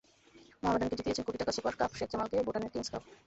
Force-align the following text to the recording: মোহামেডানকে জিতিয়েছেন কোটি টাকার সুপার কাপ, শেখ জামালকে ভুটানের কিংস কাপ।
মোহামেডানকে 0.63 0.97
জিতিয়েছেন 0.99 1.25
কোটি 1.25 1.37
টাকার 1.39 1.55
সুপার 1.57 1.73
কাপ, 1.79 1.91
শেখ 1.97 2.09
জামালকে 2.11 2.45
ভুটানের 2.47 2.71
কিংস 2.73 2.89
কাপ। 2.93 3.03